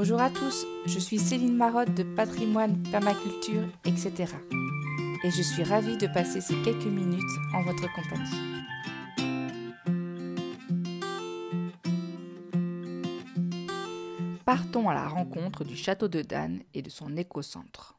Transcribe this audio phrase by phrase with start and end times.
[0.00, 4.32] Bonjour à tous, je suis Céline Marotte de Patrimoine, Permaculture, etc.
[5.24, 7.20] Et je suis ravie de passer ces quelques minutes
[7.52, 8.62] en votre compagnie.
[14.44, 17.98] Partons à la rencontre du château de Dan et de son écocentre.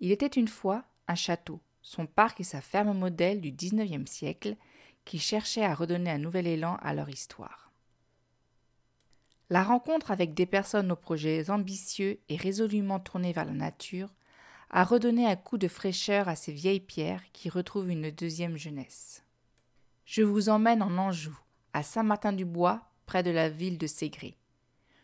[0.00, 4.54] Il était une fois un château, son parc et sa ferme modèle du XIXe siècle
[5.06, 7.69] qui cherchaient à redonner un nouvel élan à leur histoire.
[9.52, 14.08] La rencontre avec des personnes aux projets ambitieux et résolument tournés vers la nature
[14.70, 19.24] a redonné un coup de fraîcheur à ces vieilles pierres qui retrouvent une deuxième jeunesse.
[20.04, 21.36] Je vous emmène en Anjou,
[21.72, 24.36] à Saint-Martin-du-Bois, près de la ville de Ségré.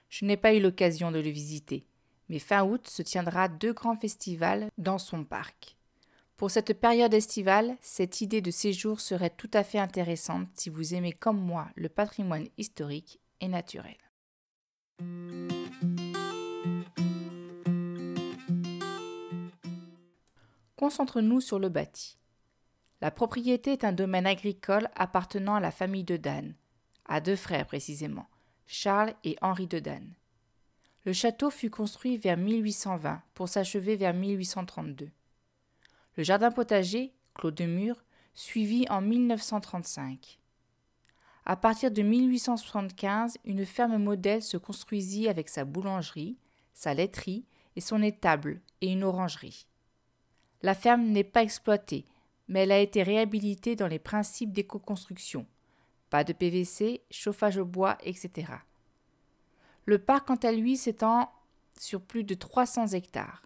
[0.09, 1.85] Je n'ai pas eu l'occasion de le visiter,
[2.29, 5.77] mais fin août se tiendra deux grands festivals dans son parc.
[6.37, 10.95] Pour cette période estivale, cette idée de séjour serait tout à fait intéressante si vous
[10.95, 13.97] aimez comme moi le patrimoine historique et naturel.
[20.77, 22.19] Concentre-nous sur le bâti.
[23.01, 26.55] La propriété est un domaine agricole appartenant à la famille de Dan,
[27.07, 28.29] à deux frères précisément,
[28.67, 30.15] Charles et Henri de Dan.
[31.05, 35.11] Le château fut construit vers 1820 pour s'achever vers 1832.
[36.17, 40.41] Le jardin potager, clos de mur, suivit en 1935.
[41.49, 46.37] À partir de 1875, une ferme modèle se construisit avec sa boulangerie,
[46.75, 47.45] sa laiterie
[47.77, 49.69] et son étable et une orangerie.
[50.63, 52.05] La ferme n'est pas exploitée,
[52.49, 55.47] mais elle a été réhabilitée dans les principes d'éco-construction.
[56.11, 58.53] Pas de PVC, chauffage au bois, etc.
[59.85, 61.31] Le parc, quant à lui, s'étend
[61.79, 63.45] sur plus de 300 hectares.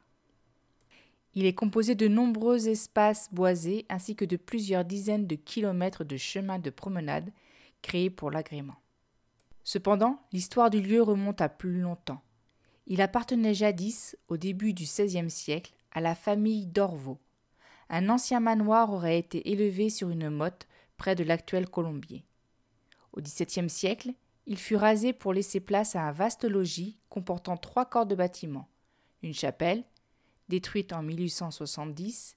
[1.34, 6.16] Il est composé de nombreux espaces boisés ainsi que de plusieurs dizaines de kilomètres de
[6.16, 7.30] chemins de promenade
[7.82, 8.76] créé pour l'agrément.
[9.64, 12.22] Cependant, l'histoire du lieu remonte à plus longtemps.
[12.86, 17.20] Il appartenait jadis, au début du XVIe siècle, à la famille d'Orvaux.
[17.88, 20.66] Un ancien manoir aurait été élevé sur une motte
[20.96, 22.24] près de l'actuel Colombier.
[23.12, 24.12] Au XVIIe siècle,
[24.46, 28.68] il fut rasé pour laisser place à un vaste logis comportant trois corps de bâtiments,
[29.22, 29.84] une chapelle,
[30.48, 32.36] détruite en 1870.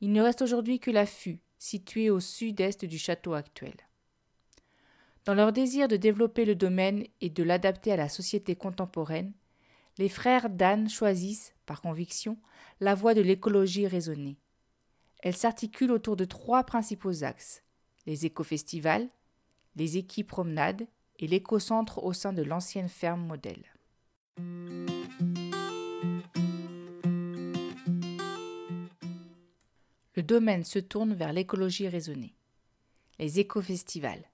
[0.00, 3.74] Il ne reste aujourd'hui que l'affût, situé au sud-est du château actuel.
[5.28, 9.34] Dans leur désir de développer le domaine et de l'adapter à la société contemporaine,
[9.98, 12.38] les frères Dan choisissent, par conviction,
[12.80, 14.38] la voie de l'écologie raisonnée.
[15.22, 17.62] Elle s'articule autour de trois principaux axes
[18.06, 19.06] les éco-festivals,
[19.76, 20.86] les équipes-promenades
[21.18, 23.66] et l'éco-centre au sein de l'ancienne ferme modèle.
[30.14, 32.34] Le domaine se tourne vers l'écologie raisonnée.
[33.18, 34.24] Les éco-festivals.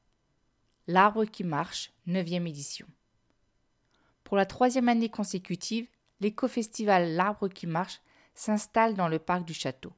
[0.86, 2.86] L'arbre qui marche, 9e édition.
[4.22, 5.88] Pour la troisième année consécutive,
[6.20, 8.02] l'éco-festival L'Arbre qui marche
[8.34, 9.94] s'installe dans le parc du château.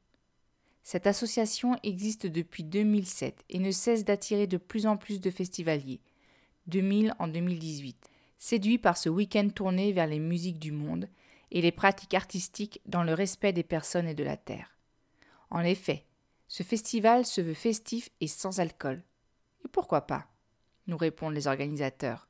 [0.85, 6.01] Cette association existe depuis 2007 et ne cesse d'attirer de plus en plus de festivaliers,
[6.69, 8.09] 2000 en 2018,
[8.39, 11.09] séduits par ce week-end tourné vers les musiques du monde
[11.51, 14.77] et les pratiques artistiques dans le respect des personnes et de la terre.
[15.51, 16.07] En effet,
[16.47, 19.03] ce festival se veut festif et sans alcool.
[19.65, 20.29] Et pourquoi pas?
[20.87, 22.29] Nous répondent les organisateurs.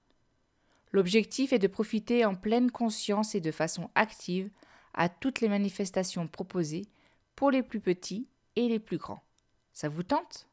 [0.93, 4.50] L'objectif est de profiter en pleine conscience et de façon active
[4.94, 6.87] à toutes les manifestations proposées
[7.34, 9.22] pour les plus petits et les plus grands.
[9.72, 10.49] Ça vous tente?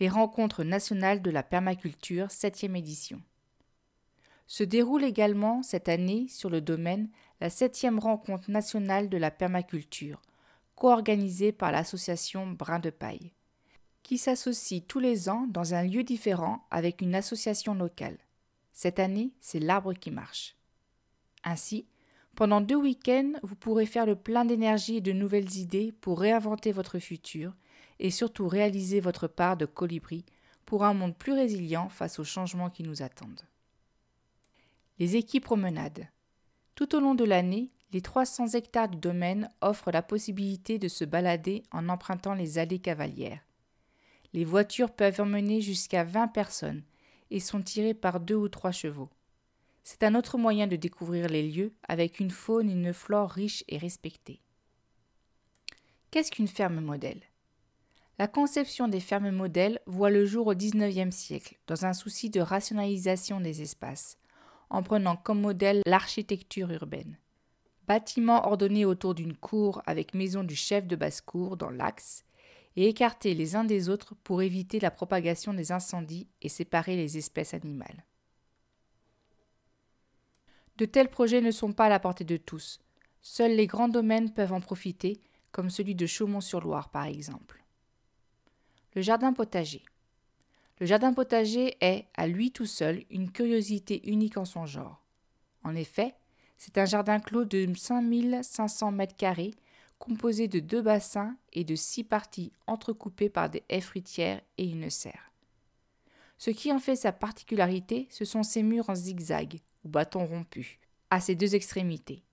[0.00, 3.20] Les rencontres nationales de la permaculture 7e édition.
[4.46, 7.08] Se déroule également cette année sur le domaine
[7.40, 10.20] la 7e rencontre nationale de la permaculture,
[10.74, 13.32] co-organisée par l'association Brin de Paille
[14.02, 18.18] qui s'associe tous les ans dans un lieu différent avec une association locale.
[18.72, 20.56] Cette année, c'est l'arbre qui marche.
[21.44, 21.86] Ainsi,
[22.34, 26.72] pendant deux week-ends, vous pourrez faire le plein d'énergie et de nouvelles idées pour réinventer
[26.72, 27.54] votre futur
[27.98, 30.24] et surtout réaliser votre part de colibri
[30.64, 33.46] pour un monde plus résilient face aux changements qui nous attendent.
[34.98, 36.08] Les équipes promenades.
[36.74, 41.04] Tout au long de l'année, les 300 hectares du domaine offrent la possibilité de se
[41.04, 43.40] balader en empruntant les allées cavalières.
[44.32, 46.82] Les voitures peuvent emmener jusqu'à 20 personnes
[47.30, 49.10] et sont tirées par deux ou trois chevaux.
[49.84, 53.64] C'est un autre moyen de découvrir les lieux avec une faune et une flore riches
[53.68, 54.40] et respectées.
[56.10, 57.22] Qu'est-ce qu'une ferme modèle?
[58.18, 62.40] La conception des fermes modèles voit le jour au XIXe siècle dans un souci de
[62.40, 64.18] rationalisation des espaces,
[64.70, 67.18] en prenant comme modèle l'architecture urbaine.
[67.88, 72.24] Bâtiments ordonnés autour d'une cour avec maison du chef de basse-cour dans l'axe
[72.76, 77.18] et écarter les uns des autres pour éviter la propagation des incendies et séparer les
[77.18, 78.04] espèces animales.
[80.78, 82.80] De tels projets ne sont pas à la portée de tous.
[83.20, 85.20] Seuls les grands domaines peuvent en profiter,
[85.52, 87.62] comme celui de Chaumont-sur-Loire par exemple.
[88.94, 89.84] Le jardin potager.
[90.80, 95.02] Le jardin potager est, à lui tout seul, une curiosité unique en son genre.
[95.62, 96.14] En effet,
[96.58, 99.52] c'est un jardin clos de 5500 mètres carrés,
[100.02, 104.90] composé de deux bassins et de six parties entrecoupées par des haies fruitières et une
[104.90, 105.30] serre.
[106.38, 110.78] Ce qui en fait sa particularité, ce sont ses murs en zigzag, ou bâtons rompus,
[111.10, 112.24] à ses deux extrémités.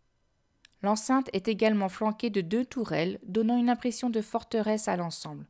[0.81, 5.45] L'enceinte est également flanquée de deux tourelles, donnant une impression de forteresse à l'ensemble,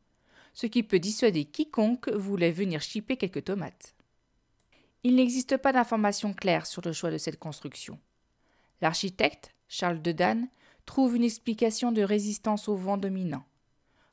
[0.52, 3.94] ce qui peut dissuader quiconque voulait venir chipper quelques tomates.
[5.04, 7.98] Il n'existe pas d'informations claires sur le choix de cette construction.
[8.82, 10.48] L'architecte, Charles Dedanne,
[10.86, 13.44] trouve une explication de résistance au vent dominant.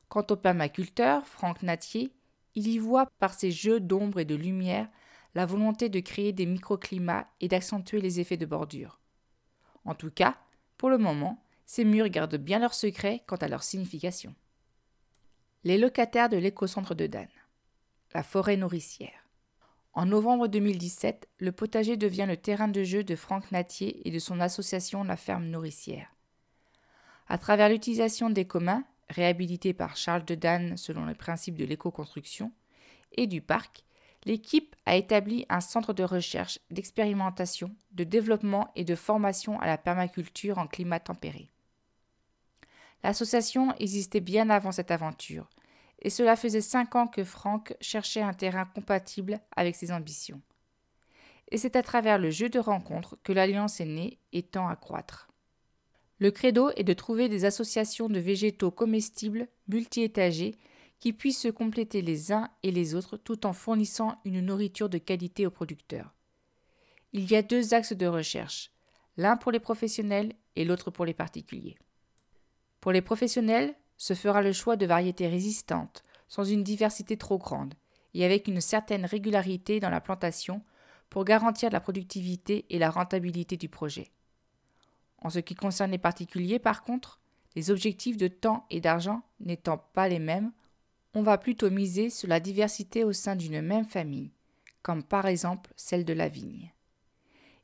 [0.08, 2.12] Quant au permaculteur, Franck Natier,
[2.54, 4.88] il y voit par ses jeux d'ombre et de lumière
[5.34, 8.98] la volonté de créer des microclimats et d'accentuer les effets de bordure.
[9.84, 10.36] En tout cas,
[10.76, 14.34] pour le moment, ces murs gardent bien leur secret quant à leur signification.
[15.64, 17.28] Les locataires de l'écocentre de Dan.
[18.14, 19.28] La forêt nourricière.
[19.92, 24.18] En novembre 2017, le potager devient le terrain de jeu de Franck Natier et de
[24.18, 26.08] son association La Ferme Nourricière.
[27.28, 32.52] À travers l'utilisation des communs, réhabilités par Charles de Dan selon les principes de l'éco-construction,
[33.12, 33.84] et du parc,
[34.24, 39.78] l'équipe a établi un centre de recherche, d'expérimentation, de développement et de formation à la
[39.78, 41.50] permaculture en climat tempéré.
[43.04, 45.48] L'association existait bien avant cette aventure,
[46.00, 50.40] et cela faisait cinq ans que Franck cherchait un terrain compatible avec ses ambitions.
[51.50, 54.76] Et c'est à travers le jeu de rencontres que l'alliance est née et tend à
[54.76, 55.27] croître.
[56.18, 60.56] Le credo est de trouver des associations de végétaux comestibles multi-étagés
[60.98, 64.98] qui puissent se compléter les uns et les autres tout en fournissant une nourriture de
[64.98, 66.12] qualité aux producteurs.
[67.12, 68.72] Il y a deux axes de recherche,
[69.16, 71.78] l'un pour les professionnels et l'autre pour les particuliers.
[72.80, 77.74] Pour les professionnels, se fera le choix de variétés résistantes, sans une diversité trop grande,
[78.14, 80.62] et avec une certaine régularité dans la plantation
[81.10, 84.12] pour garantir la productivité et la rentabilité du projet.
[85.20, 87.20] En ce qui concerne les particuliers, par contre,
[87.56, 90.52] les objectifs de temps et d'argent n'étant pas les mêmes,
[91.14, 94.30] on va plutôt miser sur la diversité au sein d'une même famille,
[94.82, 96.72] comme par exemple celle de la vigne.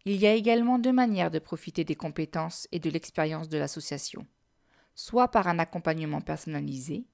[0.04, 4.26] Il y a également deux manières de profiter des compétences et de l'expérience de l'association,
[4.94, 7.06] soit par un accompagnement personnalisé,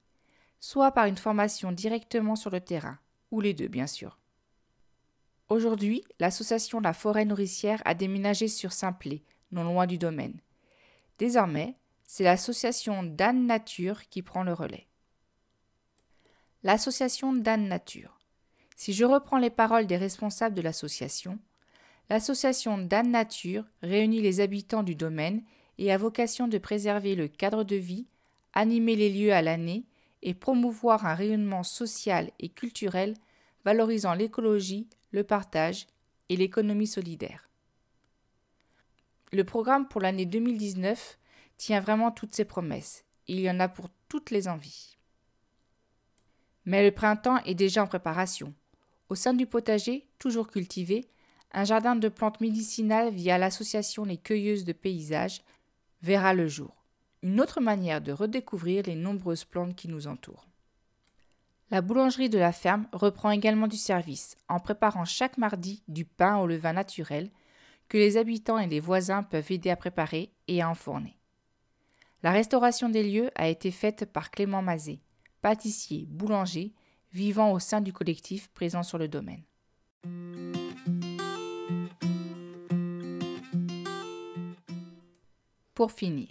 [0.59, 2.99] soit par une formation directement sur le terrain,
[3.31, 4.17] ou les deux bien sûr.
[5.49, 10.39] Aujourd'hui, l'association La Forêt Nourricière a déménagé sur Saint-Plé, non loin du domaine.
[11.19, 14.87] Désormais, c'est l'association Dan Nature qui prend le relais
[16.63, 18.19] l'association d'Anne Nature.
[18.75, 21.39] Si je reprends les paroles des responsables de l'association,
[22.09, 25.43] l'association d'Anne Nature réunit les habitants du domaine
[25.77, 28.07] et a vocation de préserver le cadre de vie,
[28.53, 29.85] animer les lieux à l'année
[30.21, 33.15] et promouvoir un rayonnement social et culturel
[33.65, 35.87] valorisant l'écologie, le partage
[36.29, 37.50] et l'économie solidaire.
[39.33, 41.17] Le programme pour l'année 2019
[41.55, 43.05] tient vraiment toutes ses promesses.
[43.27, 44.97] Il y en a pour toutes les envies.
[46.65, 48.53] Mais le printemps est déjà en préparation.
[49.07, 51.07] Au sein du potager, toujours cultivé,
[51.53, 55.41] un jardin de plantes médicinales via l'association Les Cueilleuses de Paysages
[56.01, 56.83] verra le jour.
[57.23, 60.47] Une autre manière de redécouvrir les nombreuses plantes qui nous entourent.
[61.69, 66.37] La boulangerie de la ferme reprend également du service en préparant chaque mardi du pain
[66.37, 67.29] au levain naturel
[67.91, 71.17] que les habitants et les voisins peuvent aider à préparer et à enfourner.
[72.23, 75.01] La restauration des lieux a été faite par Clément Mazet,
[75.41, 76.73] pâtissiers, boulangers,
[77.11, 79.43] vivant au sein du collectif présent sur le domaine.
[85.73, 86.29] Pour finir,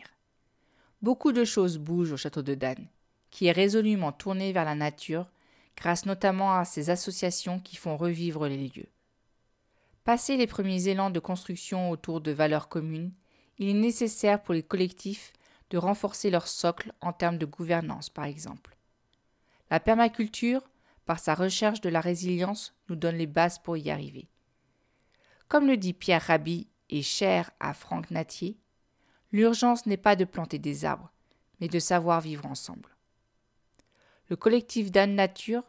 [1.02, 2.86] beaucoup de choses bougent au château de Dan,
[3.30, 5.26] qui est résolument tourné vers la nature,
[5.76, 8.88] grâce notamment à ces associations qui font revivre les lieux.
[10.04, 13.12] Passé les premiers élans de construction autour de valeurs communes,
[13.58, 15.32] il est nécessaire pour les collectifs
[15.68, 18.76] de renforcer leur socle en termes de gouvernance, par exemple.
[19.70, 20.62] La permaculture,
[21.04, 24.28] par sa recherche de la résilience, nous donne les bases pour y arriver.
[25.48, 28.56] Comme le dit Pierre Rabhi et cher à Franck Natier,
[29.32, 31.12] l'urgence n'est pas de planter des arbres,
[31.60, 32.96] mais de savoir vivre ensemble.
[34.28, 35.64] Le collectif d'Anne Nature,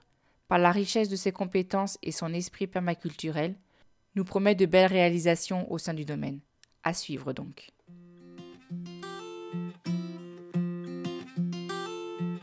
[0.47, 3.55] par la richesse de ses compétences et son esprit permaculturel,
[4.15, 6.39] nous promet de belles réalisations au sein du domaine.
[6.83, 7.71] À suivre donc.